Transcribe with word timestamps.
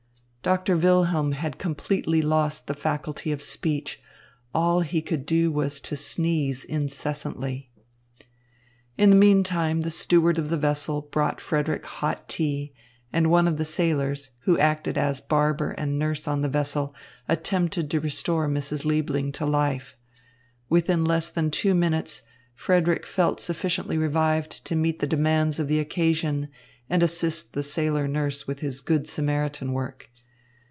Doctor 0.43 0.75
Wilhelm 0.75 1.33
had 1.33 1.59
completely 1.59 2.23
lost 2.23 2.65
the 2.65 2.73
faculty 2.73 3.31
of 3.31 3.43
speech. 3.43 4.01
All 4.55 4.81
he 4.81 4.99
could 4.99 5.23
do 5.23 5.51
was 5.51 5.79
to 5.81 5.95
sneeze 5.95 6.63
incessantly. 6.63 7.69
In 8.97 9.11
the 9.11 9.15
meantime, 9.15 9.81
the 9.81 9.91
steward 9.91 10.39
of 10.39 10.49
the 10.49 10.57
vessel 10.57 11.03
brought 11.03 11.39
Frederick 11.39 11.85
hot 11.85 12.27
tea, 12.27 12.73
and 13.13 13.29
one 13.29 13.47
of 13.47 13.57
the 13.57 13.65
sailors, 13.65 14.31
who 14.45 14.57
acted 14.57 14.97
as 14.97 15.21
barber 15.21 15.73
and 15.73 15.99
nurse 15.99 16.27
on 16.27 16.41
the 16.41 16.49
vessel, 16.49 16.95
attempted 17.29 17.91
to 17.91 17.99
restore 17.99 18.49
Mrs. 18.49 18.83
Liebling 18.83 19.31
to 19.33 19.45
life. 19.45 19.95
Within 20.69 21.05
less 21.05 21.29
than 21.29 21.51
two 21.51 21.75
minutes, 21.75 22.23
Frederick 22.55 23.05
felt 23.05 23.39
sufficiently 23.39 23.95
revived 23.95 24.65
to 24.65 24.75
meet 24.75 25.01
the 25.01 25.05
demands 25.07 25.59
of 25.59 25.67
the 25.67 25.79
occasion 25.79 26.49
and 26.89 27.03
assist 27.03 27.53
the 27.53 27.61
sailor 27.61 28.07
nurse 28.07 28.47
with 28.47 28.61
his 28.61 28.81
Good 28.81 29.07
Samaritan 29.07 29.71
work. 29.71 30.07